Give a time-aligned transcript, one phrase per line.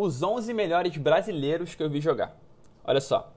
[0.00, 2.36] os 11 melhores brasileiros que eu vi jogar.
[2.84, 3.32] Olha só,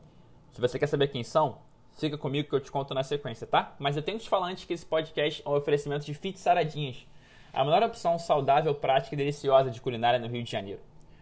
[0.52, 1.58] se você quer saber quem são,
[1.98, 3.74] fica comigo que eu te conto na sequência, tá?
[3.80, 6.40] Mas eu tenho que te falar antes que esse podcast é um oferecimento de Fit
[6.40, 7.08] Saradinhas,
[7.52, 10.80] a melhor opção saudável, prática e deliciosa de culinária no Rio de Janeiro.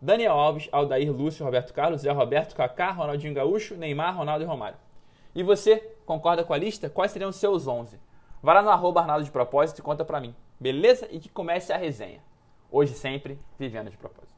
[0.00, 4.78] Daniel Alves, Aldair Lúcio, Roberto Carlos, Zé Roberto, Kaká, Ronaldinho Gaúcho, Neymar, Ronaldo e Romário.
[5.34, 6.90] E você, concorda com a lista?
[6.90, 7.98] Quais seriam os seus 11?
[8.42, 11.06] Vai lá no arroba Arnaldo de Propósito e conta pra mim, beleza?
[11.10, 12.20] E que comece a resenha.
[12.70, 14.31] Hoje sempre, vivendo de propósito.